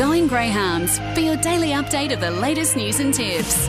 [0.00, 3.68] Going Greyhounds for your daily update of the latest news and tips.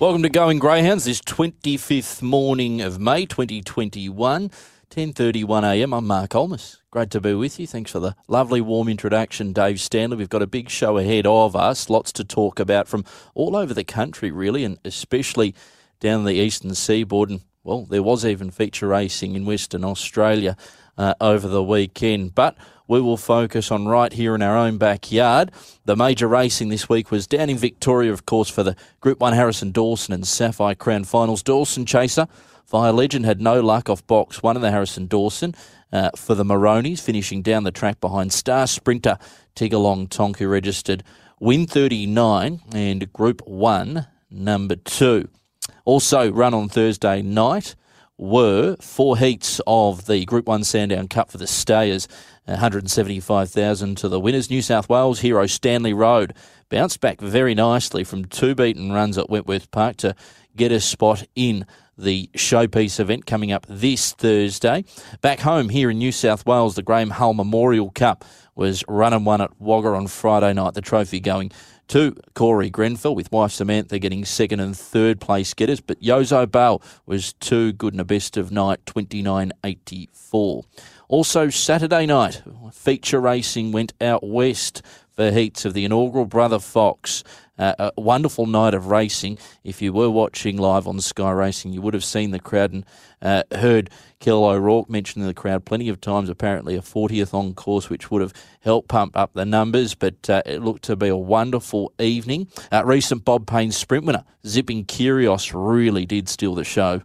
[0.00, 4.50] Welcome to Going Greyhounds this 25th morning of May 2021,
[4.90, 5.96] 10.31am.
[5.96, 6.78] I'm Mark Olmos.
[6.90, 7.68] Great to be with you.
[7.68, 10.16] Thanks for the lovely warm introduction, Dave Stanley.
[10.16, 13.04] We've got a big show ahead of us, lots to talk about from
[13.34, 15.54] all over the country, really, and especially
[16.00, 17.30] down the eastern seaboard.
[17.30, 20.56] And, well, there was even feature racing in Western Australia
[20.98, 22.34] uh, over the weekend.
[22.34, 22.56] But
[22.86, 25.50] we will focus on right here in our own backyard.
[25.84, 29.32] The major racing this week was down in Victoria, of course, for the Group 1
[29.32, 31.42] Harrison Dawson and Sapphire Crown finals.
[31.42, 32.26] Dawson Chaser,
[32.64, 35.54] Fire Legend, had no luck off box one in the Harrison Dawson.
[35.92, 39.16] Uh, for the Maronis, finishing down the track behind Star Sprinter
[39.54, 41.04] Tiggerlong Tonku registered
[41.38, 45.28] win 39 and Group 1 number 2.
[45.84, 47.76] Also run on Thursday night
[48.16, 52.08] were four heats of the Group 1 Sandown Cup for the Stayers.
[52.46, 54.50] 175,000 to the winners.
[54.50, 56.34] New South Wales hero Stanley Road
[56.68, 60.14] bounced back very nicely from two beaten runs at Wentworth Park to
[60.54, 64.84] get a spot in the showpiece event coming up this Thursday.
[65.20, 69.24] Back home here in New South Wales, the Graham Hull Memorial Cup was run and
[69.24, 70.74] won at Wagga on Friday night.
[70.74, 71.50] The trophy going
[71.88, 75.80] to Corey Grenfell, with wife Samantha getting second and third place getters.
[75.80, 80.64] But Yozo Bale was too good in a best of night, 29.84.
[81.08, 84.82] Also, Saturday night, feature racing went out west
[85.14, 87.22] for heats of the inaugural Brother Fox.
[87.56, 89.38] Uh, a wonderful night of racing.
[89.62, 92.84] If you were watching live on Sky Racing, you would have seen the crowd and
[93.22, 96.28] uh, heard Kell O'Rourke mentioning the crowd plenty of times.
[96.28, 100.42] Apparently, a 40th on course, which would have helped pump up the numbers, but uh,
[100.44, 102.48] it looked to be a wonderful evening.
[102.72, 107.02] Uh, recent Bob Payne sprint winner, Zipping Kyrgios, really did steal the show.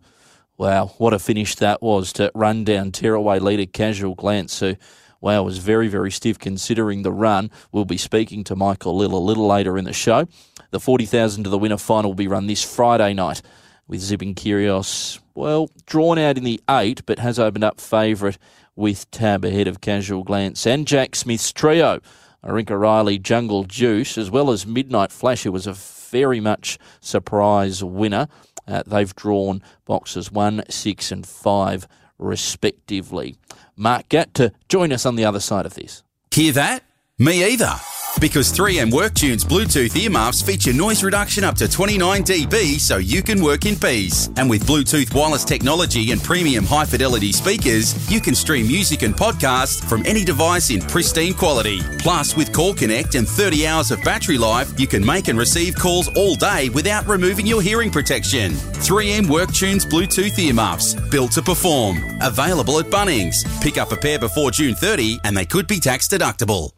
[0.57, 4.75] Wow, what a finish that was to run down tearaway leader Casual Glance, who,
[5.21, 7.51] wow, was very, very stiff considering the run.
[7.71, 10.27] We'll be speaking to Michael Lill a little later in the show.
[10.71, 13.41] The 40,000 to the winner final will be run this Friday night
[13.87, 18.37] with Zipping Kyrgios, well, drawn out in the eight, but has opened up favourite
[18.75, 21.99] with tab ahead of Casual Glance and Jack Smith's trio.
[22.45, 27.83] Arinka Riley, Jungle Juice, as well as Midnight Flash, who was a very much surprise
[27.83, 28.27] winner.
[28.67, 31.87] Uh, they've drawn boxes one, six, and five,
[32.17, 33.35] respectively.
[33.79, 36.03] Mark Gatt to join us on the other side of this.
[36.31, 36.83] Hear that?
[37.21, 37.73] Me either.
[38.21, 43.41] Because 3M WorkTunes Bluetooth earmuffs feature noise reduction up to 29 dB so you can
[43.41, 44.29] work in peace.
[44.37, 49.13] And with Bluetooth wireless technology and premium high fidelity speakers, you can stream music and
[49.13, 51.81] podcasts from any device in pristine quality.
[51.99, 55.75] Plus, with Call Connect and 30 hours of battery life, you can make and receive
[55.75, 58.53] calls all day without removing your hearing protection.
[58.53, 61.97] 3M WorkTunes Bluetooth earmuffs, built to perform.
[62.21, 63.43] Available at Bunnings.
[63.61, 66.71] Pick up a pair before June 30 and they could be tax deductible.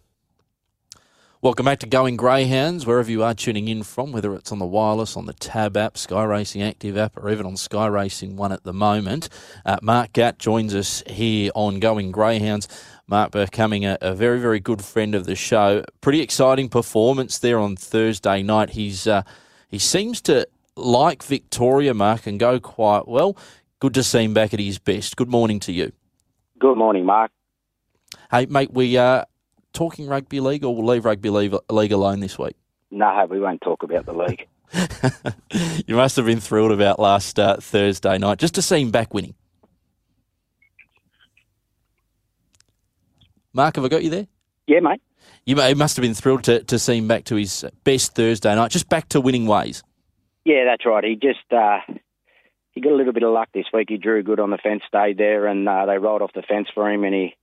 [1.44, 4.66] Welcome back to Going Greyhounds, wherever you are tuning in from, whether it's on the
[4.68, 8.52] wireless, on the Tab app, Sky Racing Active app, or even on Sky Racing One
[8.52, 9.28] at the moment.
[9.66, 12.68] Uh, Mark Gatt joins us here on Going Greyhounds.
[13.08, 15.84] Mark becoming a, a, very, very good friend of the show.
[16.00, 18.70] Pretty exciting performance there on Thursday night.
[18.70, 19.24] He's uh,
[19.68, 23.36] he seems to like Victoria, Mark, and go quite well.
[23.80, 25.16] Good to see him back at his best.
[25.16, 25.92] Good morning to you.
[26.60, 27.32] Good morning, Mark.
[28.30, 29.26] Hey, mate, we uh,
[29.74, 32.56] talking rugby league, or we'll leave rugby league, league alone this week?
[32.90, 34.48] No, we won't talk about the league.
[35.88, 39.14] you must have been thrilled about last uh, Thursday night just to see him back
[39.14, 39.36] winning.
[43.54, 44.28] Mark, have I got you there?
[44.68, 45.02] Yeah, mate.
[45.46, 48.72] You must have been thrilled to, to see him back to his best Thursday night,
[48.72, 49.84] just back to winning ways.
[50.46, 51.04] Yeah, that's right.
[51.04, 51.80] He just uh,
[52.72, 53.90] he got a little bit of luck this week.
[53.90, 56.68] He drew good on the fence, stayed there, and uh, they rolled off the fence
[56.74, 57.36] for him, and he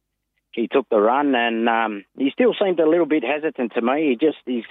[0.59, 4.09] he took the run, and um, he still seemed a little bit hesitant to me.
[4.09, 4.65] He just he's,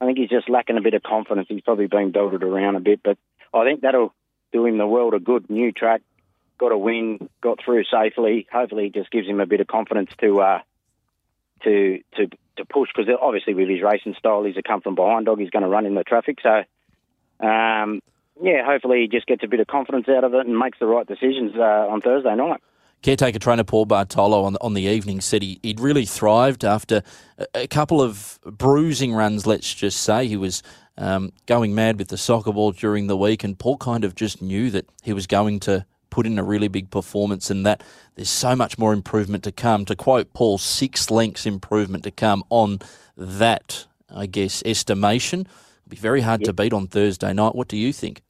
[0.00, 1.48] I think he's just lacking a bit of confidence.
[1.48, 3.18] He's probably been belted around a bit, but
[3.52, 4.14] I think that'll
[4.52, 5.50] do him the world a good.
[5.50, 6.02] New track,
[6.58, 8.46] got a win, got through safely.
[8.52, 10.60] Hopefully, it just gives him a bit of confidence to uh,
[11.64, 12.28] to to
[12.58, 15.40] to push because obviously with his racing style, he's a come from behind dog.
[15.40, 16.62] He's going to run in the traffic, so.
[17.44, 18.00] Um,
[18.42, 20.86] yeah, hopefully he just gets a bit of confidence out of it and makes the
[20.86, 22.60] right decisions uh, on Thursday night.
[23.02, 27.02] Caretaker trainer Paul Bartolo on, on the evening said he, he'd really thrived after
[27.38, 30.26] a, a, couple of bruising runs, let's just say.
[30.26, 30.62] He was
[30.98, 34.42] um, going mad with the soccer ball during the week, and Paul kind of just
[34.42, 37.82] knew that he was going to put in a really big performance and that
[38.16, 39.84] there's so much more improvement to come.
[39.86, 42.80] To quote Paul, six lengths improvement to come on
[43.16, 45.40] that, I guess, estimation.
[45.40, 46.46] It'll be very hard yep.
[46.46, 47.54] to beat on Thursday night.
[47.54, 48.22] What do you think?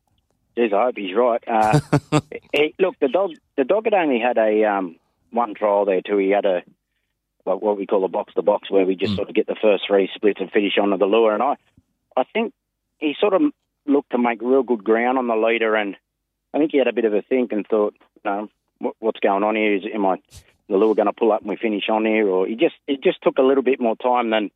[0.57, 1.43] Jeez, I hope he's right.
[1.47, 1.81] Uh,
[2.53, 4.97] he, look, the dog, the dog had only had a um,
[5.31, 6.19] one trial there too.
[6.19, 6.63] He had a
[7.47, 9.57] like what we call a box to box, where we just sort of get the
[9.61, 11.33] first three splits and finish onto the lure.
[11.33, 11.57] And I,
[12.17, 12.53] I think
[12.99, 13.43] he sort of
[13.87, 15.97] looked to make real good ground on the leader, and
[16.53, 17.95] I think he had a bit of a think and thought,
[18.25, 18.49] no,
[18.79, 19.77] what, what's going on here?
[19.77, 20.17] Is am I
[20.69, 22.29] the lure going to pull up and we finish on here?
[22.29, 24.51] Or he just it just took a little bit more time than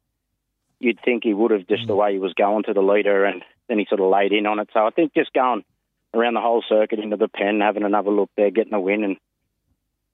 [0.78, 3.42] you'd think he would have, just the way he was going to the leader, and
[3.68, 4.68] then he sort of laid in on it.
[4.72, 5.64] So I think just going
[6.14, 9.16] around the whole circuit into the pen, having another look there, getting a win, and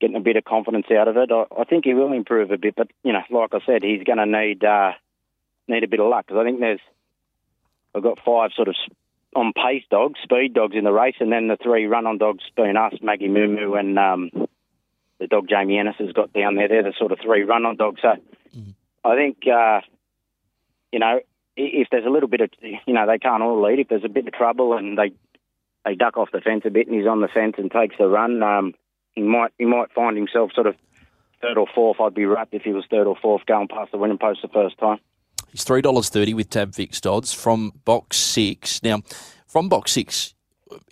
[0.00, 2.58] getting a bit of confidence out of it, I, I think he will improve a
[2.58, 2.74] bit.
[2.76, 4.92] But you know, like I said, he's going to need uh,
[5.68, 6.80] need a bit of luck because I think there's
[7.94, 8.74] I've got five sort of
[9.34, 12.42] on pace dogs, speed dogs in the race, and then the three run on dogs
[12.56, 14.30] being us, Maggie Moo Moo, and um,
[15.18, 16.68] the dog Jamie Ennis has got down there.
[16.68, 18.00] They're the sort of three run on dogs.
[18.02, 18.16] So
[19.04, 19.80] I think, uh,
[20.92, 21.20] you know,
[21.56, 23.78] if there's a little bit of, you know, they can't all lead.
[23.78, 25.12] If there's a bit of trouble and they
[25.84, 28.06] they duck off the fence a bit and he's on the fence and takes the
[28.06, 28.74] run, um,
[29.12, 30.76] he might he might find himself sort of
[31.40, 32.00] third or fourth.
[32.00, 34.48] I'd be wrapped if he was third or fourth going past the winning post the
[34.48, 34.98] first time.
[35.50, 38.82] He's three dollars thirty with tab fixed odds from box six.
[38.82, 39.02] Now,
[39.46, 40.34] from box six,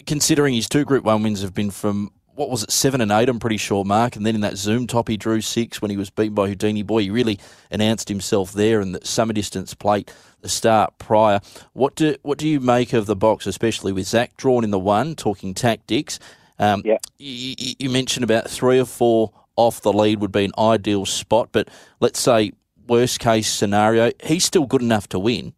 [0.06, 3.29] considering his two Group One wins have been from what was it seven and eight,
[3.29, 5.96] I'm pretty sure, Mark, and then in that Zoom top he drew six when he
[5.96, 7.02] was beaten by Houdini Boy.
[7.02, 11.40] He really announced himself there, and the summer distance plate the start prior.
[11.73, 14.79] What do what do you make of the box, especially with Zach drawn in the
[14.79, 16.20] one, talking tactics?
[16.61, 16.99] Um, Yeah.
[17.19, 21.49] you, you- mentioned about three or four off the lead would be an ideal spot,
[21.50, 21.69] but
[21.99, 22.52] let's say
[22.87, 25.55] worst case scenario, he's still good enough to win.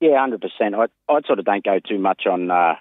[0.00, 0.76] Yeah, hundred percent.
[0.76, 2.76] I I sort of don't go too much on uh,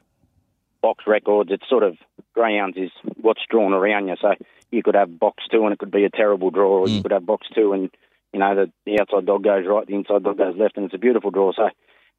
[0.82, 1.52] box records.
[1.52, 1.98] It's sort of
[2.34, 2.92] greyhounds is
[3.22, 4.16] what's drawn around you.
[4.22, 4.34] So
[4.72, 7.12] you could have box two and it could be a terrible draw, or you could
[7.12, 7.90] have box two and
[8.34, 10.94] you know the, the outside dog goes right, the inside dog goes left, and it's
[10.94, 11.52] a beautiful draw.
[11.54, 11.70] So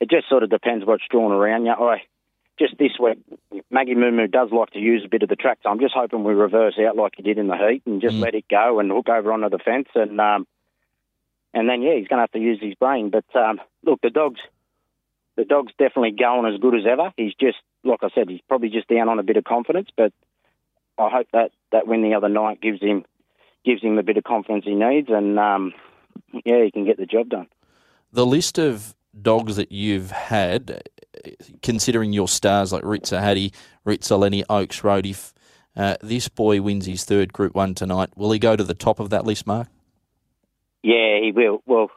[0.01, 1.73] it just sort of depends what's drawn around you.
[1.73, 2.03] I
[2.59, 3.19] just this week,
[3.71, 5.95] Maggie Moo Moo does like to use a bit of the track, so I'm just
[5.95, 8.81] hoping we reverse out like he did in the heat and just let it go
[8.81, 10.21] and hook over onto the fence and.
[10.21, 10.47] um
[11.55, 13.11] and then, yeah, he's going to have to use his brain.
[13.11, 14.41] But um, look, the dog's
[15.37, 17.11] the dog's definitely going as good as ever.
[17.17, 17.57] He's just,
[17.89, 19.89] like I said, he's probably just down on a bit of confidence.
[19.97, 20.13] But
[20.99, 23.05] I hope that that win the other night gives him
[23.65, 25.75] gives him the bit of confidence he needs, and um,
[26.45, 27.49] yeah, he can get the job done.
[28.13, 30.83] The list of dogs that you've had,
[31.63, 33.53] considering your stars like Ritza Hattie,
[33.87, 35.35] Ritza Lenny, Oaks Road, if
[35.77, 39.01] uh, this boy wins his third Group 1 tonight, will he go to the top
[39.01, 39.69] of that list, Mark?
[40.83, 41.63] Yeah, he will.
[41.67, 41.91] Well,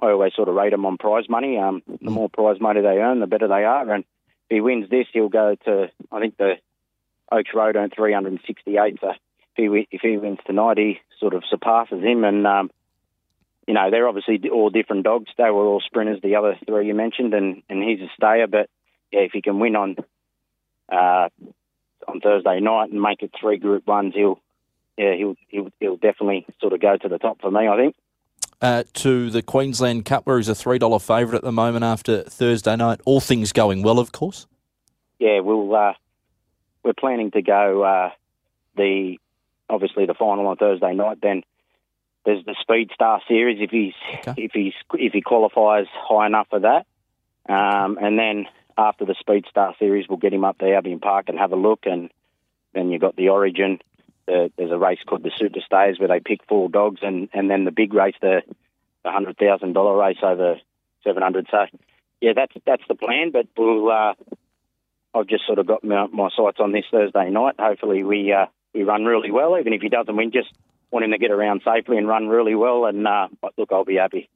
[0.00, 1.58] I always sort of rate him on prize money.
[1.58, 3.90] Um, the more prize money they earn, the better they are.
[3.90, 4.04] And
[4.48, 6.54] if he wins this, he'll go to I think the
[7.30, 8.98] Oaks Road earned 368.
[9.00, 9.16] So if
[9.56, 12.24] he if he wins tonight, he sort of surpasses him.
[12.24, 12.70] And um,
[13.66, 15.30] you know they're obviously all different dogs.
[15.36, 18.46] They were all sprinters, the other three you mentioned, and and he's a stayer.
[18.46, 18.68] But
[19.10, 19.96] yeah, if he can win on
[20.90, 21.28] uh,
[22.06, 24.40] on Thursday night and make it three Group Ones, he'll
[24.98, 27.66] yeah he'll he'll, he'll definitely sort of go to the top for me.
[27.68, 27.96] I think.
[28.62, 32.74] Uh, to the Queensland Cup, where he's a $3 favourite at the moment after Thursday
[32.76, 33.00] night.
[33.04, 34.46] All things going well, of course.
[35.18, 35.92] yeah, we'll uh,
[36.82, 38.10] we're planning to go uh,
[38.76, 39.18] the
[39.68, 41.18] obviously the final on Thursday night.
[41.20, 41.42] Then
[42.24, 43.92] there's the Speed Star Series if he's
[44.26, 44.44] Okay.
[44.44, 46.86] if he's if he qualifies high enough for that,
[47.52, 48.46] um, and then
[48.78, 51.56] after the Speed Star Series, we'll get him up there, Albion Park, and have a
[51.56, 51.80] look.
[51.84, 52.10] And
[52.72, 53.80] then you've got the Origin.
[54.26, 57.50] The, there's a race called the Super Stays where they pick four dogs, and, and
[57.50, 58.42] then the big race, the
[59.04, 60.56] the hundred thousand dollar race over
[61.04, 61.46] seven hundred.
[61.50, 61.66] So
[62.20, 63.30] yeah, that's that's the plan.
[63.32, 64.14] But we'll uh,
[65.14, 67.54] I've just sort of got my, my sights on this Thursday night.
[67.58, 69.58] Hopefully, we uh, we run really well.
[69.58, 70.48] Even if he doesn't win, just
[70.90, 72.86] want him to get around safely and run really well.
[72.86, 74.28] And uh, look, I'll be happy.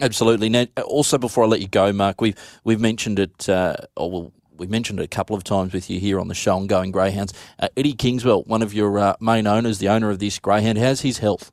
[0.00, 0.48] Absolutely.
[0.48, 4.32] Now, also, before I let you go, Mark, we've we've mentioned it, uh, or well,
[4.60, 6.90] we mentioned it a couple of times with you here on the show on Going
[6.90, 7.32] Greyhounds.
[7.58, 11.00] Uh, Eddie Kingswell, one of your uh, main owners, the owner of this greyhound, how's
[11.00, 11.50] his health?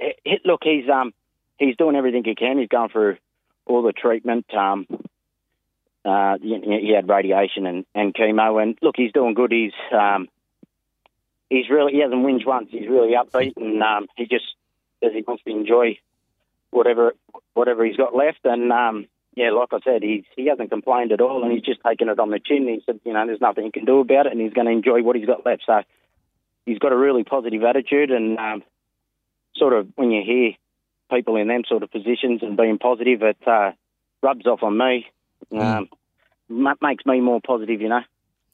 [0.00, 1.12] It, it- look, he's um
[1.58, 2.58] he's doing everything he can.
[2.58, 3.18] He's going through
[3.66, 4.46] all the treatment.
[4.54, 4.86] Um,
[6.06, 9.52] uh, he, he had radiation and, and chemo, and look, he's doing good.
[9.52, 10.28] He's um,
[11.50, 12.68] he's really he hasn't whinged once.
[12.70, 14.44] He's really upbeat, and um, he just
[15.02, 15.98] says he wants to enjoy
[16.70, 17.14] whatever
[17.52, 18.40] whatever he's got left.
[18.44, 21.80] And um, yeah, like I said, he's he hasn't complained at all, and he's just
[21.86, 22.68] taken it on the chin.
[22.68, 24.72] He said, you know, there's nothing he can do about it, and he's going to
[24.72, 25.62] enjoy what he's got left.
[25.66, 25.82] So
[26.66, 28.62] he's got a really positive attitude, and um,
[29.56, 30.52] sort of when you hear
[31.10, 33.72] people in them sort of positions and being positive, it uh,
[34.22, 35.06] rubs off on me.
[35.52, 35.88] Um,
[36.48, 38.02] ma- makes me more positive, you know.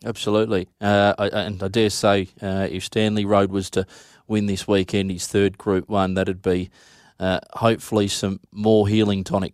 [0.05, 0.69] Absolutely.
[0.81, 3.87] Uh, I, and I dare say, uh, if Stanley Road was to
[4.27, 6.71] win this weekend, his third Group One, that'd be
[7.19, 9.53] uh, hopefully some more healing tonic.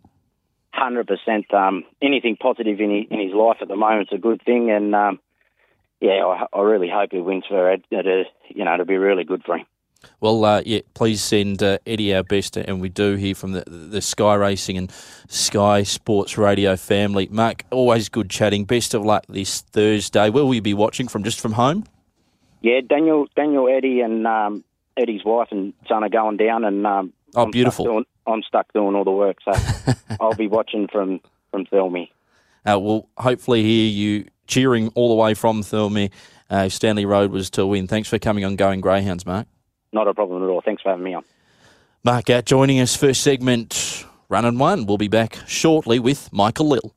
[0.77, 1.53] Hundred percent.
[1.55, 4.71] Um, anything positive in his, in his life at the moment is a good thing,
[4.71, 5.19] and um,
[6.01, 7.83] yeah, I, I really hope he wins for it.
[7.91, 9.67] Uh, you know, it'll be really good for him.
[10.21, 13.65] Well, uh, yeah, please send uh, Eddie our best, and we do hear from the,
[13.67, 14.93] the Sky Racing and
[15.29, 17.27] Sky Sports Radio family.
[17.31, 18.67] Mark, always good chatting.
[18.67, 20.29] Best of luck this Thursday.
[20.29, 21.25] Where will you be watching from?
[21.25, 21.85] Just from home?
[22.61, 24.63] Yeah, Daniel, Daniel, Eddie, and um,
[24.97, 28.05] Eddie's wife and son are going down, and um, Oh, I'm beautiful.
[28.27, 29.53] I'm stuck doing all the work, so
[30.21, 32.11] I'll be watching from from Thelmy.
[32.65, 36.11] Uh, we'll hopefully hear you cheering all the way from Thirlmere.
[36.51, 37.87] Uh, Stanley Road was to win.
[37.87, 39.47] Thanks for coming on Going Greyhounds, Mark.
[39.93, 40.61] Not a problem at all.
[40.61, 41.25] Thanks for having me on.
[42.05, 44.87] Mark out joining us first segment, run and one.
[44.87, 46.96] We'll be back shortly with Michael Lill.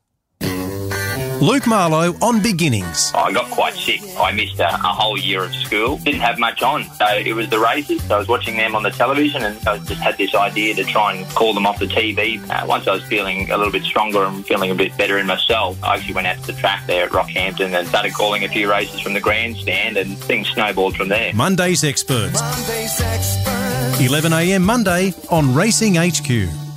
[1.41, 3.13] Luke Marlowe on beginnings.
[3.15, 4.01] I got quite sick.
[4.19, 5.98] I missed a, a whole year of school.
[5.98, 6.84] Didn't have much on.
[6.84, 8.03] So it was the races.
[8.03, 10.84] So I was watching them on the television and I just had this idea to
[10.84, 12.41] try and call them off the TV.
[12.50, 15.27] Uh, once I was feeling a little bit stronger and feeling a bit better in
[15.27, 18.50] myself, I actually went out to the track there at Rockhampton and started calling a
[18.50, 21.34] few races from the grandstand and things snowballed from there.
[21.34, 22.41] Monday's Experts.
[24.01, 26.69] 11am Monday on Racing HQ.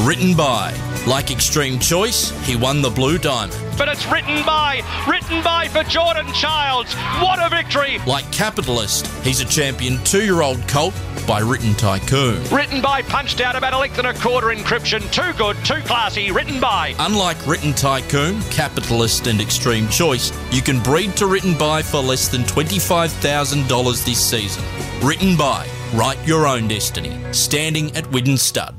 [0.00, 0.74] Written by,
[1.06, 3.56] like Extreme Choice, he won the Blue Diamond.
[3.78, 6.92] but it's written by, written by for Jordan Childs.
[7.22, 7.98] What a victory!
[8.06, 10.94] Like Capitalist, he's a champion two-year-old colt
[11.28, 12.42] by Written Tycoon.
[12.50, 15.00] Written by, punched out about a length and a quarter encryption.
[15.12, 16.32] Too good, too classy.
[16.32, 16.94] Written by.
[16.98, 22.26] Unlike Written Tycoon, Capitalist, and Extreme Choice, you can breed to Written By for less
[22.28, 24.64] than $25,000 this season.
[25.02, 27.16] Written By, write your own destiny.
[27.32, 28.78] Standing at Widden Stud.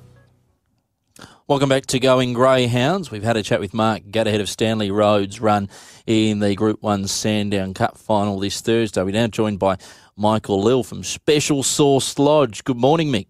[1.47, 3.11] Welcome back to Going Greyhounds.
[3.11, 5.69] We've had a chat with Mark Gatt ahead of Stanley Road's run
[6.07, 9.03] in the Group 1 Sandown Cup final this Thursday.
[9.03, 9.77] We're now joined by
[10.17, 12.63] Michael Lill from Special Sauce Lodge.
[12.63, 13.27] Good morning, Mick.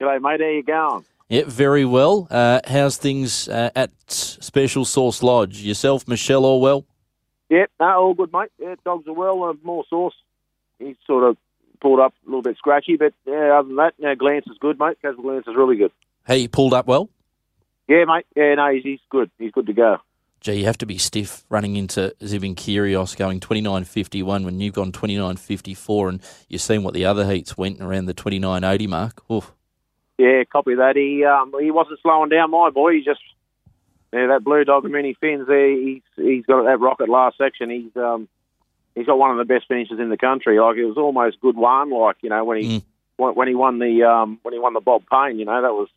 [0.00, 0.40] G'day, mate.
[0.40, 1.04] How you going?
[1.28, 2.28] Yeah, very well.
[2.30, 5.60] Uh, how's things uh, at Special Sauce Lodge?
[5.60, 6.86] Yourself, Michelle, all well?
[7.50, 8.52] Yep, no, all good, mate.
[8.58, 9.44] Yeah, dogs are well.
[9.44, 10.14] Uh, more sauce.
[10.78, 11.36] He's sort of
[11.82, 14.78] pulled up a little bit scratchy, but yeah, other than that, no, Glance is good,
[14.78, 14.96] mate.
[15.02, 15.92] Casual Glance is really good.
[16.26, 17.10] Hey, you pulled up well?
[17.88, 18.26] Yeah, mate.
[18.36, 19.30] Yeah, no, he's, he's good.
[19.38, 19.98] He's good to go.
[20.40, 24.92] Gee, you have to be stiff running into Zipping Kyrgios going 29.51 when you've gone
[24.92, 29.22] 29.54 and you've seen what the other heats went around the 29.80 mark.
[29.30, 29.52] Oof.
[30.16, 30.96] Yeah, copy that.
[30.96, 32.94] He um, he wasn't slowing down, my boy.
[32.94, 33.20] He just
[34.12, 35.70] yeah, that blue dog mini fins there.
[35.70, 37.70] He's he's got that rocket last section.
[37.70, 38.28] He's um
[38.96, 40.58] he's got one of the best finishes in the country.
[40.58, 41.90] Like it was almost good one.
[41.90, 42.82] Like you know when he
[43.20, 43.34] Mm.
[43.36, 45.38] when he won the um when he won the Bob Payne.
[45.38, 45.88] You know that was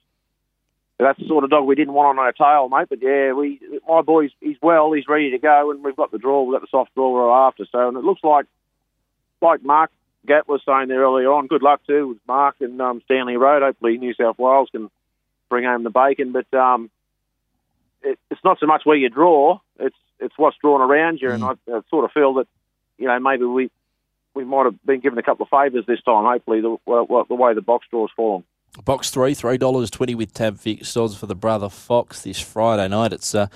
[1.06, 2.88] that's the sort of dog we didn't want on our tail, mate.
[2.90, 4.92] But yeah, we my boy's he's well.
[4.92, 6.44] He's ready to go, and we've got the draw.
[6.44, 7.66] We've got the soft draw we're after.
[7.72, 8.46] So and it looks like
[9.42, 9.92] like Mark
[10.28, 11.48] Gatt was saying there earlier on.
[11.48, 13.64] Good luck too with Mark and um, Stanley Road.
[13.64, 14.90] Hopefully New South Wales can
[15.50, 16.32] bring home the bacon.
[16.32, 16.90] But um,
[18.04, 21.32] it, it's not so much where you draw; it's it's what's drawn around you.
[21.32, 22.48] And I, I sort of feel that
[22.98, 23.72] you know maybe we
[24.34, 26.26] we might have been given a couple of favours this time.
[26.26, 26.78] Hopefully the
[27.28, 28.44] the way the box draw's fallen.
[28.86, 33.12] Box three, $3.20 with tab fixed odds for the Brother Fox this Friday night.
[33.12, 33.48] It's uh,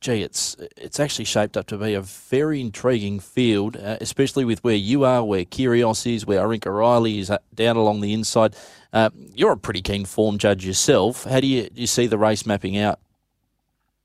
[0.00, 4.62] gee, it's it's actually shaped up to be a very intriguing field, uh, especially with
[4.62, 8.54] where you are, where Kyrgios is, where Arinka Riley is uh, down along the inside.
[8.92, 11.24] Uh, you're a pretty keen form judge yourself.
[11.24, 13.00] How do you, do you see the race mapping out?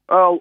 [0.10, 0.40] Well,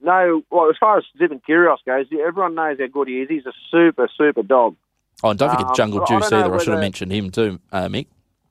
[0.00, 0.42] no.
[0.50, 3.28] Well, as far as Zipping Kyrgios goes, everyone knows how good he is.
[3.28, 4.76] He's a super, super dog.
[5.24, 6.54] Oh, and don't forget Um, Jungle I Juice know either.
[6.54, 8.06] I should have mentioned him too, uh, Mick.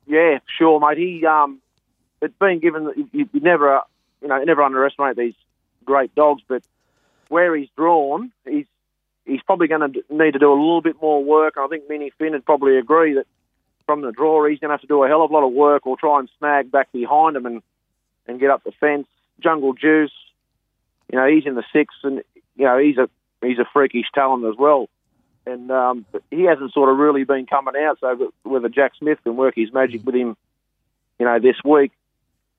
[0.07, 0.97] Yeah, sure, mate.
[0.97, 1.59] He um,
[2.21, 3.07] it's been given.
[3.11, 3.81] You, you never,
[4.21, 5.33] you know, never underestimate these
[5.83, 6.63] great dogs, but
[7.29, 8.65] where he's drawn, he's
[9.25, 11.55] he's probably going to need to do a little bit more work.
[11.57, 13.25] I think Minnie Finn would probably agree that
[13.85, 15.53] from the draw, he's going to have to do a hell of a lot of
[15.53, 17.61] work or try and snag back behind him and
[18.27, 19.07] and get up the fence.
[19.39, 20.13] Jungle Juice,
[21.11, 22.21] you know, he's in the six, and
[22.55, 23.09] you know, he's a
[23.41, 24.89] he's a freakish talent as well.
[25.45, 29.35] And um, he hasn't sort of really been coming out, so whether Jack Smith can
[29.35, 30.35] work his magic with him,
[31.19, 31.91] you know, this week.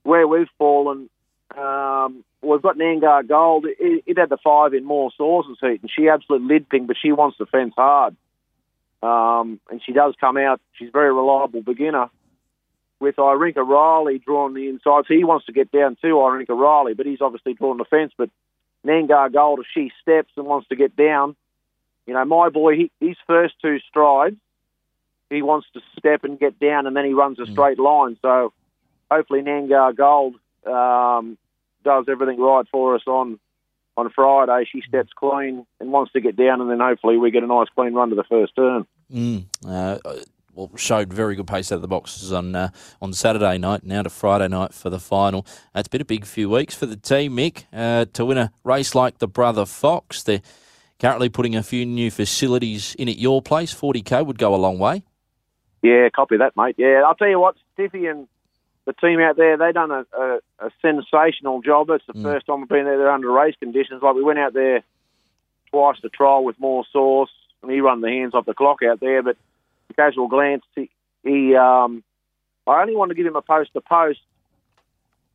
[0.04, 1.10] Where we've fallen,
[1.56, 3.66] um, we've got Nangar Gold.
[3.66, 6.96] It, it had the five in More Sauce's heat, and she absolutely lid ping, but
[7.00, 8.14] she wants the fence hard.
[9.02, 10.60] Um, and she does come out.
[10.74, 12.08] She's a very reliable beginner.
[12.98, 16.94] With Irinka Riley drawing the inside, so he wants to get down to Irinka Riley,
[16.94, 18.12] but he's obviously drawn the fence.
[18.16, 18.30] But
[18.86, 21.36] Nangar Gold, if she steps and wants to get down,
[22.06, 24.36] you know, my boy, he, his first two strides,
[25.30, 28.16] he wants to step and get down, and then he runs a straight line.
[28.22, 28.52] So
[29.10, 30.34] hopefully Nangar Gold
[30.66, 31.36] um,
[31.84, 33.38] does everything right for us on
[33.96, 34.68] on Friday.
[34.70, 37.68] She steps clean and wants to get down, and then hopefully we get a nice
[37.74, 38.86] clean run to the first turn.
[39.12, 39.98] Mm, uh,
[40.54, 42.68] well, showed very good pace out of the boxes on uh,
[43.00, 43.84] on Saturday night.
[43.84, 45.46] Now to Friday night for the final.
[45.74, 48.94] It's been a big few weeks for the team, Mick, uh, to win a race
[48.94, 50.22] like the Brother Fox.
[50.22, 50.42] They're
[51.00, 53.74] currently putting a few new facilities in at your place.
[53.74, 55.02] 40k would go a long way.
[55.82, 56.76] Yeah, copy that, mate.
[56.78, 58.26] Yeah, I'll tell you what, Stiffy and
[58.86, 61.90] the team out there, they've done a, a, a sensational job.
[61.90, 62.22] It's the Mm.
[62.22, 64.02] first time we've been there They're under race conditions.
[64.02, 64.82] Like we went out there
[65.70, 67.30] twice to trial with more sauce,
[67.62, 69.22] and he run the hands off the clock out there.
[69.22, 69.36] But
[69.90, 70.88] a casual glance, he,
[71.24, 72.02] he um,
[72.66, 74.20] I only want to give him a post to post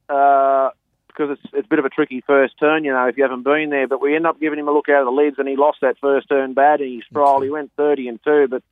[0.10, 0.70] uh,
[1.16, 3.44] because it's it's a bit of a tricky first turn, you know, if you haven't
[3.44, 3.88] been there.
[3.88, 5.80] But we end up giving him a look out of the lids, and he lost
[5.82, 7.44] that first turn bad, and he strolled.
[7.44, 8.64] He went thirty and two, but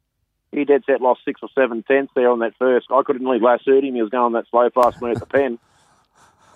[0.51, 2.87] he dead set lost six or seven tenths there on that first.
[2.91, 3.95] I couldn't really lassoed him.
[3.95, 5.59] He was going that slow fast me at the pen.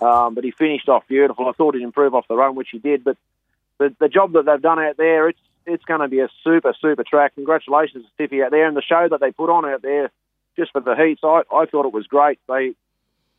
[0.00, 1.48] Um, but he finished off beautiful.
[1.48, 3.04] I thought he'd improve off the run, which he did.
[3.04, 3.16] But
[3.78, 6.74] the, the job that they've done out there, it's it's going to be a super,
[6.78, 7.36] super track.
[7.36, 8.66] Congratulations to Stiffy out there.
[8.66, 10.10] And the show that they put on out there
[10.56, 12.38] just for the heats, I, I thought it was great.
[12.48, 12.74] They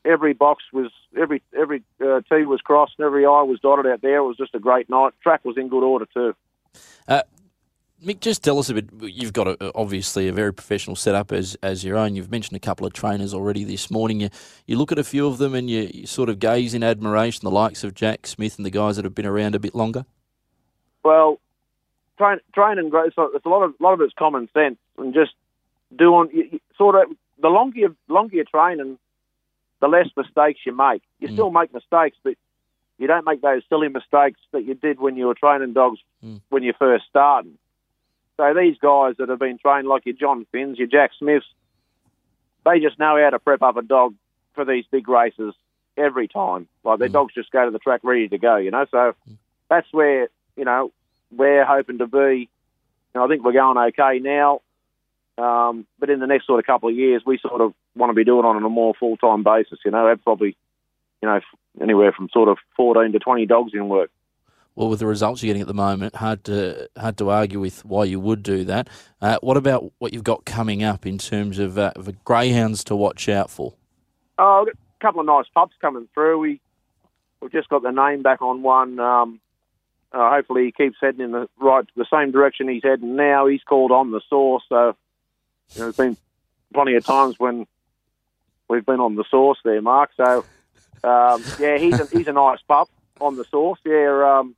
[0.05, 4.01] Every box was, every every uh, T was crossed, and every I was dotted out
[4.01, 4.17] there.
[4.17, 5.13] It was just a great night.
[5.23, 6.35] Track was in good order too.
[7.07, 7.23] Uh,
[8.03, 8.89] Mick, just tell us a bit.
[9.01, 12.15] You've got a, obviously a very professional setup as as your own.
[12.15, 14.19] You've mentioned a couple of trainers already this morning.
[14.19, 14.29] You
[14.67, 17.41] you look at a few of them and you, you sort of gaze in admiration,
[17.43, 20.05] the likes of Jack Smith and the guys that have been around a bit longer.
[21.03, 21.39] Well,
[22.17, 23.13] train, training, great.
[23.15, 25.31] So it's a lot of lot of it's common sense and just
[25.95, 28.99] doing you, you, sort of the longer you longer you're training,
[29.81, 31.01] the less mistakes you make.
[31.19, 31.33] You mm.
[31.33, 32.35] still make mistakes, but
[32.97, 36.41] you don't make those silly mistakes that you did when you were training dogs mm.
[36.49, 37.57] when you first started.
[38.37, 41.45] So these guys that have been trained like your John Finns, your Jack Smiths,
[42.65, 44.15] they just know how to prep up a dog
[44.53, 45.53] for these big races
[45.97, 46.67] every time.
[46.83, 47.13] Like their mm.
[47.13, 48.85] dogs just go to the track ready to go, you know.
[48.91, 49.15] So
[49.69, 50.91] that's where you know
[51.31, 52.49] we're hoping to be.
[53.13, 54.61] Know, I think we're going okay now,
[55.37, 58.15] um, but in the next sort of couple of years, we sort of want to
[58.15, 59.79] be doing on a more full time basis.
[59.85, 60.55] You know, have probably
[61.21, 61.39] you know
[61.81, 64.11] anywhere from sort of fourteen to twenty dogs in work.
[64.75, 67.85] Well, with the results you're getting at the moment, hard to hard to argue with
[67.85, 68.89] why you would do that.
[69.21, 72.95] Uh, what about what you've got coming up in terms of, uh, of greyhounds to
[72.95, 73.73] watch out for?
[74.37, 76.39] Oh, got a couple of nice pups coming through.
[76.39, 76.61] We
[77.41, 78.99] we've just got the name back on one.
[78.99, 79.39] Um,
[80.11, 83.47] uh, hopefully, he keeps heading in the right, the same direction he's heading now.
[83.47, 84.95] He's called on the sauce, so
[85.73, 86.17] you know, there's been
[86.73, 87.65] plenty of times when
[88.69, 90.11] we've been on the sauce there, Mark.
[90.17, 90.45] So
[91.03, 93.79] um, yeah, he's a, he's a nice pup on the sauce.
[93.85, 94.55] Yeah, um,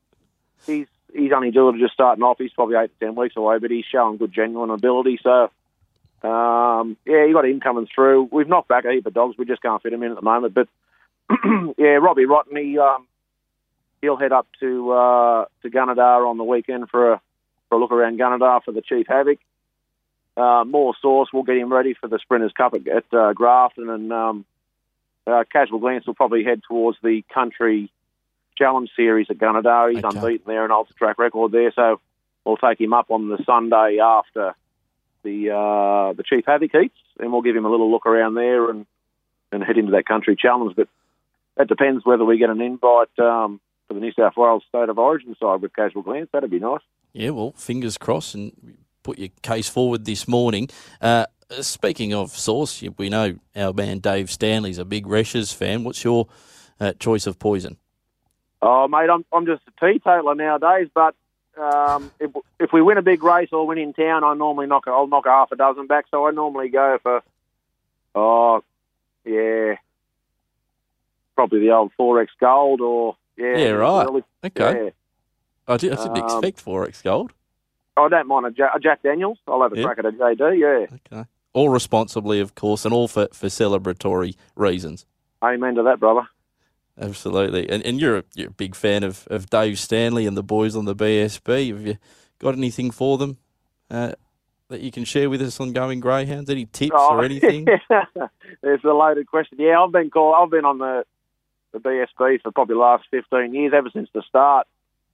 [0.66, 2.38] he's he's only to just starting off.
[2.38, 5.20] He's probably eight to ten weeks away, but he's showing good genuine ability.
[5.22, 5.52] So
[6.24, 8.30] um, yeah, you got him coming through.
[8.32, 9.38] We've knocked back a heap of dogs.
[9.38, 10.54] We just can't fit him in at the moment.
[10.54, 10.68] But
[11.78, 13.08] yeah, Robbie Rotten, he um,
[14.02, 17.22] he'll head up to uh, to Gunnedah on the weekend for a
[17.70, 19.40] for a look around Gunnedah for the Chief Havoc.
[20.38, 21.30] Uh, more sauce.
[21.34, 24.46] We'll get him ready for the Sprinters Cup at, at uh, Grafton, and um,
[25.26, 27.92] uh, casual glance will probably head towards the Country
[28.56, 29.94] Challenge Series at Gunnedah.
[29.96, 30.18] He's Okay.
[30.20, 31.72] unbeaten there, an ultra track record there.
[31.76, 32.00] So
[32.46, 34.54] we'll take him up on the Sunday after
[35.24, 38.70] the uh, the Chief Havoc heats, and we'll give him a little look around there
[38.70, 38.86] and
[39.52, 40.76] and head into that Country Challenge.
[40.76, 40.88] But
[41.56, 45.00] that depends whether we get an invite um, for the New South Wales State of
[45.00, 46.30] Origin side with casual glance.
[46.32, 46.82] That'd be nice.
[47.14, 50.68] Yeah, well, fingers crossed, and put your case forward this morning.
[51.02, 51.26] Uh,
[51.62, 55.86] speaking of sauce, we know our man Dave Stanley's a big Reschs fan.
[55.86, 56.28] What's your
[56.82, 57.78] uh, choice of poison?
[58.62, 60.90] Oh, mate, I'm I'm just a teetotaler nowadays.
[60.94, 61.16] But
[61.58, 64.84] um, if if we win a big race or win in town, I normally knock
[64.88, 66.06] I'll knock half a dozen back.
[66.12, 67.22] So I normally go for
[68.14, 68.62] oh
[69.24, 69.76] yeah,
[71.36, 74.06] probably the old XXXX Gold or yeah Yeah, right.
[74.06, 74.84] really- Okay.
[74.86, 74.90] yeah.
[75.70, 77.32] I, did, I didn't Um, expect XXXX Gold.
[77.98, 79.40] I don't mind a Jack, a Jack Daniels.
[79.48, 79.84] I'll have a Yeah.
[79.84, 80.60] crack at a JD.
[80.60, 81.28] Yeah, Okay.
[81.54, 85.06] All responsibly, of course, and all for, for celebratory reasons.
[85.44, 86.28] amen to that, brother.
[87.00, 87.70] Absolutely.
[87.70, 90.76] And, and you're, a, you're a big fan of, of Dave Stanley and the boys
[90.76, 91.70] on the BSB.
[91.70, 91.98] Have you
[92.40, 93.38] got anything for them
[93.92, 94.14] uh,
[94.70, 96.50] that you can share with us on going greyhounds?
[96.50, 97.68] Any tips or anything?
[98.64, 99.58] it's a loaded question.
[99.60, 100.36] Yeah, I've been called.
[100.40, 101.06] I've been on the
[101.74, 104.68] the BSB for probably the last fifteen years, ever since the start.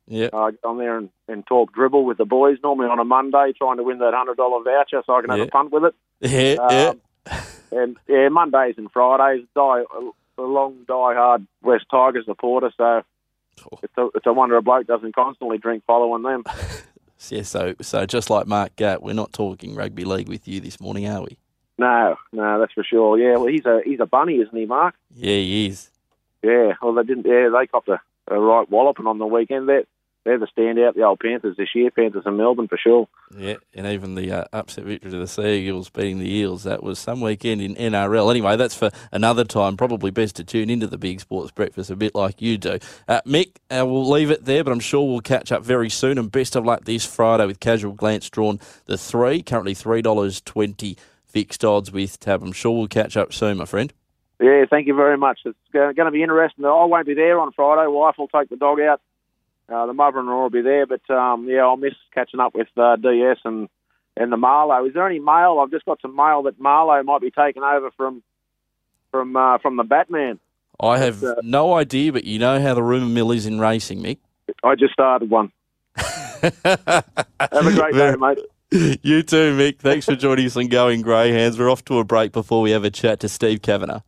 [0.08, 0.30] Yeah.
[0.34, 2.58] I get on there and, and talk dribble with the boys.
[2.64, 5.40] Normally on a Monday, trying to win that hundred dollar voucher so I can have
[5.40, 5.46] Yeah.
[5.46, 5.96] a punt with it.
[6.20, 6.94] Yeah, yeah.
[7.32, 9.84] Um, and yeah, Mondays and Fridays, die
[10.38, 12.72] a long die hard West Tigers supporter.
[12.78, 13.04] So
[13.82, 16.44] it's a, it's a wonder a bloke doesn't constantly drink following them.
[17.30, 20.82] Yeah, so so just like Mark Gatt, we're not talking rugby league with you this
[20.82, 21.38] morning, are we?
[21.78, 23.18] No, no, that's for sure.
[23.18, 24.94] Yeah, well, he's a he's a bunny, isn't he, Mark?
[25.16, 25.90] Yeah, he is.
[26.42, 27.26] Yeah, well, they didn't.
[27.26, 29.70] Yeah, they copped a, a right walloping on the weekend.
[29.70, 29.86] They're
[30.24, 33.08] they're the standout, the old Panthers this year, Panthers and Melbourne for sure.
[33.38, 36.82] Yeah, and even the uh, upset victory to the Sea Eagles beating the Eels, that
[36.82, 38.30] was some weekend in NRL.
[38.30, 39.76] Anyway, that's for another time.
[39.76, 42.80] Probably best to tune into the Big Sports Breakfast a bit like you do.
[43.08, 46.18] Uh, Mick, uh, we'll leave it there, but I'm sure we'll catch up very soon.
[46.18, 51.66] And best of luck this Friday with Casual Glance drawn the three, currently $3.20 fixed
[51.66, 52.44] odds with Tab.
[52.44, 53.92] I'm sure we'll catch up soon, my friend.
[54.40, 55.40] Yeah, thank you very much.
[55.46, 56.66] It's going to be interesting.
[56.66, 57.88] I won't be there on Friday.
[57.88, 59.02] Wife will take the dog out.
[59.70, 62.98] Uh, the mother-in-law will be there, but um, yeah, I'll miss catching up with uh,
[62.98, 63.70] DS and
[64.16, 64.86] and the Marlow.
[64.86, 65.60] Is there any mail?
[65.60, 68.22] I've just got some mail that Marlow might be taking over from
[69.12, 70.40] from uh, from the Batman.
[70.80, 74.02] I have uh, no idea, but you know how the rumour mill is in racing,
[74.02, 74.18] Mick.
[74.64, 75.52] I just started one.
[75.96, 78.40] Have a great day, mate.
[79.04, 79.78] You too, Mick.
[79.80, 81.60] Thanks for joining us on Going Greyhounds.
[81.60, 84.02] We're off to a break before we have a chat to Steve Kavanagh.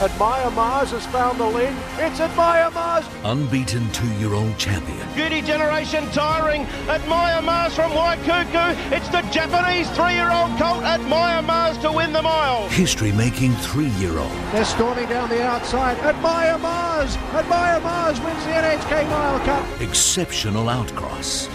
[0.00, 1.72] Admire Mars has found the lead.
[1.98, 3.04] It's Admire Mars.
[3.24, 5.06] Unbeaten two-year-old champion.
[5.14, 6.62] Beauty generation tiring.
[6.88, 8.92] Admire Mars from Waikuku.
[8.92, 12.68] It's the Japanese three-year-old colt Admire Mars to win the mile.
[12.68, 14.30] History-making three-year-old.
[14.52, 15.96] They're storming down the outside.
[15.98, 17.16] Admire Mars.
[17.34, 19.80] Admire Mars wins the NHK Mile Cup.
[19.80, 21.48] Exceptional outcross.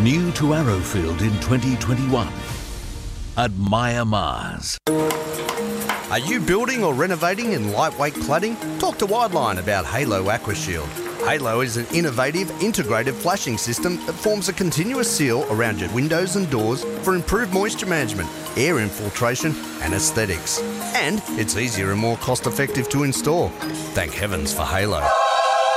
[0.00, 2.28] New to Arrowfield in 2021.
[3.36, 4.78] Admire Mars.
[6.14, 8.54] Are you building or renovating in lightweight cladding?
[8.78, 10.86] Talk to Wideline about Halo AquaShield.
[11.26, 16.36] Halo is an innovative, integrated flashing system that forms a continuous seal around your windows
[16.36, 20.62] and doors for improved moisture management, air infiltration, and aesthetics.
[20.94, 23.48] And it's easier and more cost effective to install.
[23.96, 25.04] Thank heavens for Halo.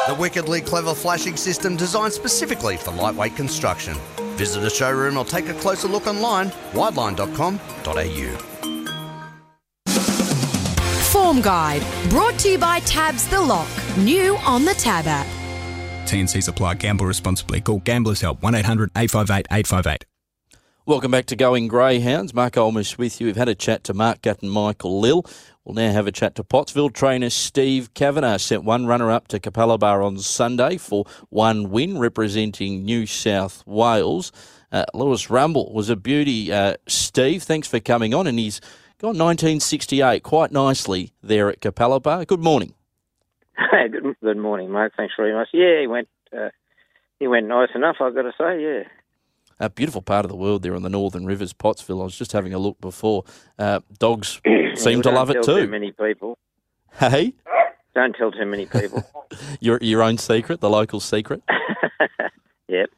[0.08, 3.95] The wickedly clever flashing system designed specifically for lightweight construction.
[4.36, 8.46] Visit a showroom or take a closer look online, wideline.com.au.
[11.27, 15.27] Form Guide, brought to you by Tabs the Lock, new on the Tab app.
[16.05, 16.75] TNC's apply.
[16.75, 17.59] Gamble responsibly.
[17.59, 20.05] Call Gamblers Help 1 800 858 858.
[20.85, 22.33] Welcome back to Going Greyhounds.
[22.33, 23.27] Mark Olmish with you.
[23.27, 25.25] We've had a chat to Mark Gatt and Michael Lill.
[25.65, 28.37] We'll now have a chat to Pottsville trainer Steve Kavanagh.
[28.37, 34.31] Sent one runner up to Capalaba on Sunday for one win, representing New South Wales.
[34.71, 36.53] Uh, Lewis Rumble was a beauty.
[36.53, 38.27] Uh, Steve, thanks for coming on.
[38.27, 38.61] And he's
[38.99, 42.25] got 1968 quite nicely there at Capalaba.
[42.25, 42.73] Good morning.
[43.57, 44.93] Hey, good, good morning, Mark.
[44.97, 45.49] Thanks very much.
[45.53, 46.07] Yeah, he went.
[46.36, 46.49] Uh,
[47.19, 47.97] he went nice enough.
[47.99, 48.62] I've got to say.
[48.62, 48.83] Yeah.
[49.60, 52.01] A beautiful part of the world there on the Northern Rivers, Pottsville.
[52.01, 53.23] I was just having a look before.
[53.57, 54.39] Uh, dogs
[54.75, 55.65] seem to love it tell too.
[55.65, 56.38] Too many people.
[56.93, 57.33] Hey,
[57.95, 59.03] Don't tell too many people.
[59.60, 61.41] your your own secret, the local secret.
[62.67, 62.89] yep.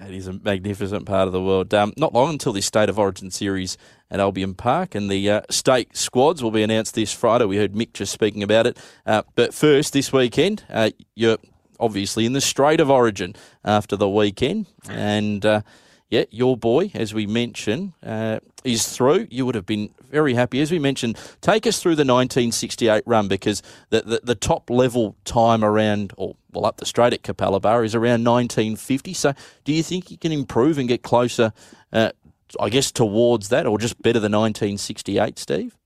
[0.00, 1.72] It is a magnificent part of the world.
[1.74, 3.76] Um, not long until this State of Origin series
[4.10, 7.44] at Albion Park, and the uh, state squads will be announced this Friday.
[7.44, 8.78] We heard Mick just speaking about it.
[9.04, 11.38] Uh, but first, this weekend, uh, you're
[11.78, 15.62] obviously in the Strait of Origin after the weekend, and uh,
[16.10, 19.28] yeah, your boy, as we mentioned, uh, is through.
[19.30, 20.60] You would have been very happy.
[20.60, 25.16] As we mentioned, take us through the 1968 run because the, the, the top level
[25.24, 29.14] time around, or well, up the straight at Capalaba is around 1950.
[29.14, 29.32] So
[29.64, 31.52] do you think you can improve and get closer,
[31.92, 32.12] uh,
[32.60, 35.76] I guess, towards that or just better than 1968, Steve?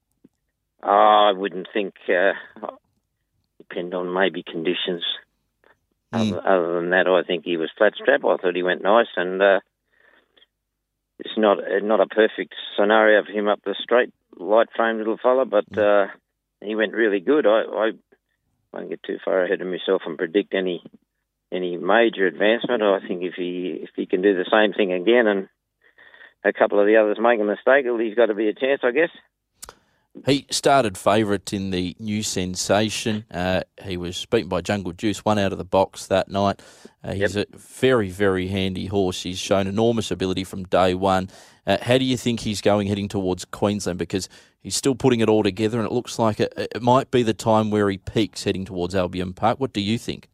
[0.83, 0.89] Oh,
[1.31, 1.95] I wouldn't think.
[2.09, 2.33] Uh,
[3.59, 5.05] depend on maybe conditions.
[6.12, 8.25] Other, other than that, I think he was flat strap.
[8.25, 9.61] I thought he went nice, and uh,
[11.37, 15.18] it's not uh, not a perfect scenario for him up the straight, light framed little
[15.22, 16.07] fella, but uh,
[16.62, 17.46] he went really good.
[17.46, 17.90] I, I
[18.72, 20.83] won't get too far ahead of myself and predict any
[21.53, 22.83] any major advancement.
[22.83, 25.49] I think if he if he can do the same thing again, and
[26.44, 28.81] a couple of the others make a mistake, well, he's got to be a chance,
[28.83, 29.11] I guess.
[30.24, 33.24] He started favourite in the new sensation.
[33.31, 36.61] Uh, he was beaten by Jungle Juice, one out of the box that night.
[37.05, 39.22] Uh, he's a very, very handy horse.
[39.22, 41.29] He's shown enormous ability from day one.
[41.66, 43.98] Uh, how do you think he's going heading towards Queensland?
[43.98, 44.29] Because
[44.61, 47.35] he's still putting it all together, and it looks like it, it might be the
[47.35, 49.61] time where he peaks heading towards Albion Park.
[49.61, 50.29] What do you think?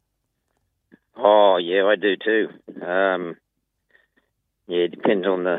[1.17, 2.49] Oh yeah, I do too.
[2.85, 3.37] Um,
[4.67, 5.59] yeah, it depends on the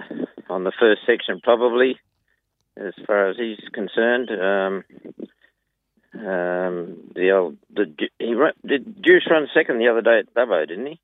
[0.49, 1.99] on the first section probably,
[2.77, 4.29] as far as he's concerned.
[4.31, 4.83] Um,
[6.15, 8.35] um, the old the he
[8.67, 10.99] did Juice run second the other day at Dubbo, didn't he?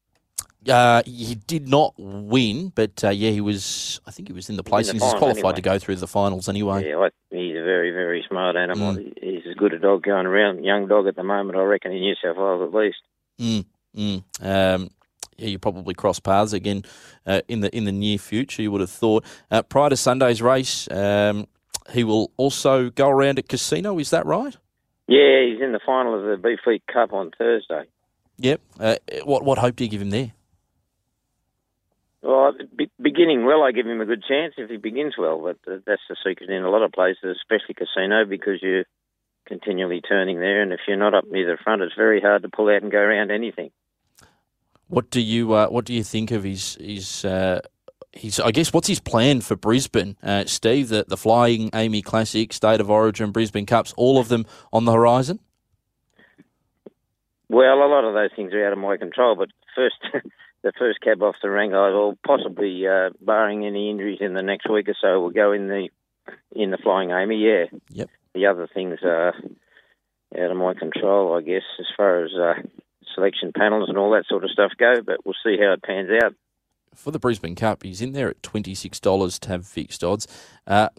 [0.67, 4.01] Uh, he did not win, but uh, yeah, he was.
[4.05, 4.93] I think he was in the placings.
[4.93, 5.53] he's qualified anyway.
[5.53, 6.89] to go through the finals anyway.
[6.89, 8.95] Yeah, I, he's a very very smart animal.
[8.95, 9.13] Mm.
[9.21, 12.01] He's as good a dog going around, young dog at the moment, I reckon, in
[12.01, 12.97] New South Wales at least.
[13.39, 14.23] Mm, mm.
[14.45, 14.89] Um,
[15.37, 16.83] yeah, you probably cross paths again
[17.25, 18.61] uh, in the in the near future.
[18.61, 19.23] You would have thought.
[19.49, 21.47] Uh, prior to Sunday's race, um,
[21.91, 23.99] he will also go around at Casino.
[23.99, 24.55] Is that right?
[25.07, 27.85] Yeah, he's in the final of the Beef Week Cup on Thursday.
[28.37, 28.61] Yep.
[28.79, 30.31] Uh, what what hope do you give him there?
[32.21, 35.41] Well, be- beginning well, I give him a good chance if he begins well.
[35.41, 38.85] But that's the secret in a lot of places, especially casino, because you're
[39.45, 42.49] continually turning there, and if you're not up near the front, it's very hard to
[42.49, 43.71] pull out and go around anything.
[44.87, 47.61] What do you uh, What do you think of his his uh,
[48.13, 48.39] his?
[48.39, 50.89] I guess what's his plan for Brisbane, uh, Steve?
[50.89, 54.93] The the Flying Amy Classic, State of Origin, Brisbane Cups, all of them on the
[54.93, 55.39] horizon.
[57.49, 59.95] Well, a lot of those things are out of my control, but first.
[60.61, 64.41] the first cab off the rank, I will possibly, uh, barring any injuries in the
[64.41, 65.87] next week or so, will go in the
[66.51, 67.37] in the Flying Amy.
[67.37, 67.65] Yeah.
[67.89, 68.09] Yep.
[68.33, 69.33] The other things are
[70.37, 72.61] out of my control, I guess, as far as uh,
[73.15, 74.95] selection panels and all that sort of stuff go.
[75.05, 76.35] But we'll see how it pans out.
[76.95, 80.27] For the Brisbane Cup, he's in there at twenty six dollars to have fixed odds.
[80.67, 80.89] Uh,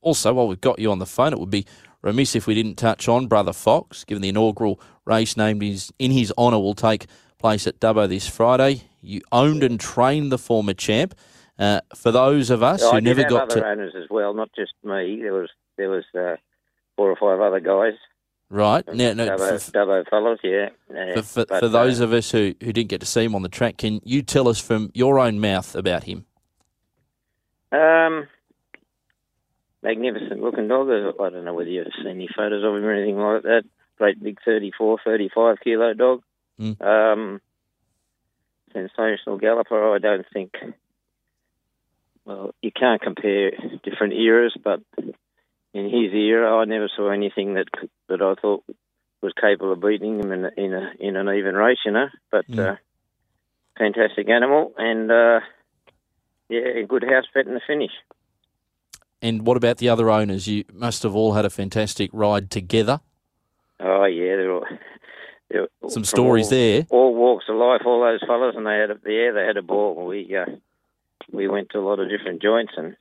[0.00, 1.66] also, while we've got you on the phone, it would be
[2.02, 6.10] remiss if we didn't touch on Brother Fox, given the inaugural race named his in
[6.10, 7.06] his honour will take
[7.38, 8.82] place at Dubbo this Friday.
[9.02, 11.14] You owned and trained the former champ.
[11.58, 14.32] Uh, for those of us Oh, who I never got other to owners as well,
[14.32, 15.20] not just me.
[15.20, 16.36] There was there was uh,
[16.96, 17.98] four or five other guys.
[18.50, 20.68] Right now, no, Dubbo, for, Dubbo fellows, yeah.
[20.92, 21.14] yeah.
[21.14, 23.34] for, for, But, for those uh, of us who, who didn't get to see him
[23.34, 26.26] on the track, can you tell us from your own mouth about him?
[27.72, 28.26] Um,
[29.82, 30.88] magnificent looking dog.
[30.88, 33.62] I don't know whether you've seen any photos of him or anything like that.
[33.98, 36.22] Great big 34, 35 kilo dog.
[36.60, 36.80] Mm.
[36.82, 37.40] Um,
[38.72, 39.94] sensational galloper.
[39.94, 40.54] I don't think.
[42.24, 44.80] Well, you can't compare different eras, but
[45.74, 47.66] in his era, I never saw anything that
[48.08, 48.64] that I thought
[49.22, 51.78] was capable of beating him in a, in a in an even race.
[51.84, 52.72] You know, but Mm.
[52.72, 52.76] uh,
[53.78, 55.40] fantastic animal and uh,
[56.48, 57.92] yeah, a good house pet in the finish.
[59.22, 60.48] And what about the other owners?
[60.48, 63.00] You must have all had a fantastic ride together.
[63.78, 64.66] Oh yeah, they're all,
[65.50, 66.86] they're all- Some stories all, there.
[66.90, 69.62] All walks of life, all those fellas, and they had a, yeah, they had a
[69.62, 70.06] ball.
[70.06, 70.46] We uh,
[71.30, 72.96] we went to a lot of different joints, and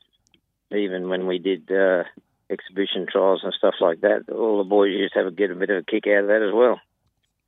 [0.72, 2.04] even when we did uh,
[2.50, 5.56] exhibition trials and stuff like that, all the boys used to have a, get a
[5.56, 6.80] bit of a kick out of that as well.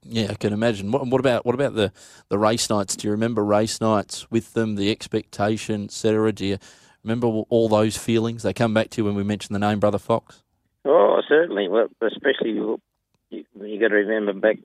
[0.03, 0.91] Yeah, I can imagine.
[0.91, 1.91] What, what about what about the,
[2.29, 2.95] the race nights?
[2.95, 6.31] Do you remember race nights with them, the expectation, etc.?
[6.33, 6.57] Do you
[7.03, 8.41] remember all those feelings?
[8.43, 10.41] They come back to you when we mention the name Brother Fox.
[10.85, 11.67] Oh, certainly.
[11.67, 12.81] Well, especially you,
[13.29, 14.57] you got to remember back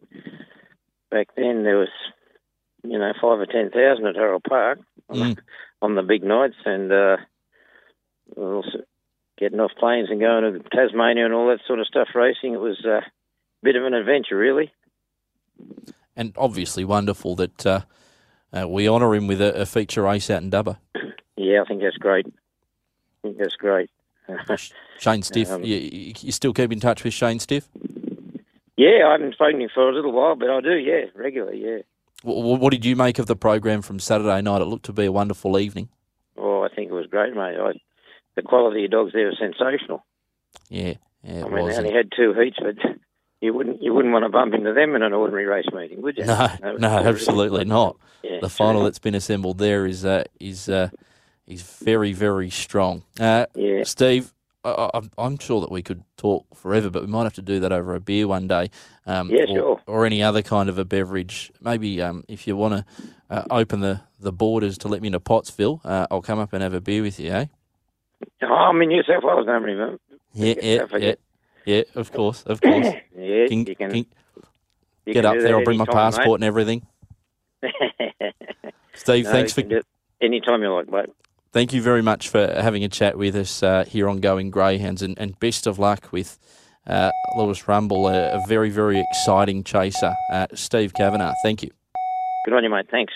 [1.11, 1.88] back then there was
[2.83, 5.37] you know five or ten thousand at Harold Park on, Mm.
[5.37, 5.42] the,
[5.83, 7.16] on the big nights, and uh,
[8.37, 8.79] also
[9.38, 12.09] getting off planes and going to Tasmania and all that sort of stuff.
[12.14, 13.03] Racing it was uh, a
[13.62, 14.72] bit of an adventure, really.
[16.16, 17.81] And obviously wonderful that uh,
[18.53, 20.79] uh, we honour him with a, a feature race out in Dubbo.
[21.37, 22.27] Yeah, I think that's great.
[22.27, 22.31] I
[23.22, 23.90] think that's great.
[24.99, 27.68] Shane Stiff, Um, you, you you still keep in touch with Shane Stiff?
[28.77, 30.75] yeah, I haven't spoken to him for a little while, but I do.
[30.77, 31.62] Yeah, regularly.
[31.64, 31.79] Yeah.
[32.22, 34.62] What, what did you make of the program from Saturday night?
[34.62, 35.90] It looked to be a wonderful evening.
[36.37, 37.57] Oh, I think it was great, mate.
[37.59, 37.72] I,
[38.37, 40.05] the quality of dogs there was sensational.
[40.68, 40.94] Yeah,
[41.25, 41.75] yeah, it I mean, was.
[41.75, 42.77] they only had two heats, but
[43.40, 46.16] you wouldn't you wouldn't want to bump into them in an ordinary race meeting, would
[46.16, 46.25] you?
[46.25, 47.96] No, was no, absolutely not.
[48.22, 50.88] Yeah, the final so- that's been assembled there is uh, is uh,
[51.46, 53.03] is very very strong.
[53.18, 53.83] Uh, Yeah.
[53.85, 54.33] Steve,
[54.64, 57.70] I, I'm sure that we could talk forever, but we might have to do that
[57.72, 58.70] over a beer one day.
[59.07, 59.81] Um, Yeah, or, sure.
[59.87, 61.53] Or any other kind of a beverage.
[61.61, 62.85] Maybe um, if you want to
[63.31, 66.62] uh, open the, the borders to let me into Pottsville, uh, I'll come up and
[66.64, 67.44] have a beer with you, eh?
[68.42, 69.98] Oh, I'm in New South Wales, don't remember.
[70.33, 71.14] Yeah, yeah, yeah,
[71.64, 71.83] yeah.
[71.94, 72.87] Of course, of course.
[73.16, 74.07] Yeah, Can- you can, can
[75.07, 75.57] you Get can up there.
[75.57, 76.16] I'll bring my anytime, mate.
[76.16, 76.87] passport and everything.
[78.94, 79.87] Steve, No, thanks for it
[80.20, 81.11] anytime you like, mate.
[81.52, 85.02] Thank you very much for having a chat with us uh, here on Going Greyhounds,
[85.02, 86.38] and, and best of luck with
[86.87, 90.14] uh, Lewis Rumble, a, a very, very exciting chaser.
[90.31, 91.70] Uh, Steve Kavanagh, thank you.
[92.44, 92.87] Good on you, mate.
[92.90, 93.14] Thanks.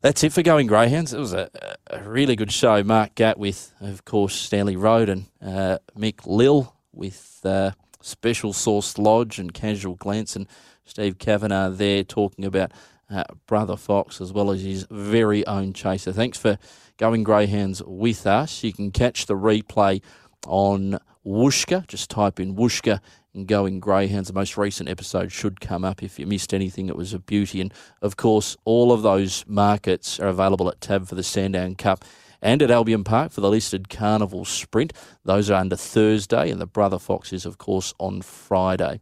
[0.00, 1.12] That's it for Going Greyhounds.
[1.12, 1.50] It was a,
[1.88, 2.84] a really good show.
[2.84, 8.96] Mark Gatt with, of course, Stanley Road and uh, Mick Lill with uh, Special Sauce
[8.96, 10.46] Lodge and Casual Glance, and
[10.84, 12.70] Steve Kavanagh there talking about
[13.10, 16.12] uh, Brother Fox as well as his very own chaser.
[16.12, 16.58] Thanks for
[16.96, 18.62] going Greyhounds with us.
[18.62, 20.00] You can catch the replay
[20.46, 21.88] on Whooshkaa.
[21.88, 23.00] Just type in Whooshkaa
[23.46, 24.28] Going Greyhounds.
[24.28, 26.02] The most recent episode should come up.
[26.02, 27.60] If you missed anything, it was a beauty.
[27.60, 27.72] And
[28.02, 32.04] of course, all of those markets are available at Tab for the Sandown Cup
[32.40, 34.92] and at Albion Park for the listed Carnival Sprint.
[35.24, 39.00] Those are under Thursday, and the Brother Fox is, of course, on Friday.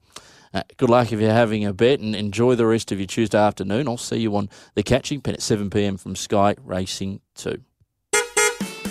[0.54, 3.38] Uh, good luck if you're having a bet and enjoy the rest of your Tuesday
[3.38, 3.88] afternoon.
[3.88, 7.62] I'll see you on the catching pen at 7 pm from Sky Racing 2.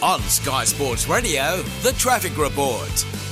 [0.03, 3.24] On Sky Sports Radio, the traffic report.